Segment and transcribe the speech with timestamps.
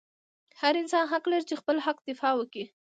[0.61, 2.63] هر انسان حق لري چې خپل حق دفاع وکي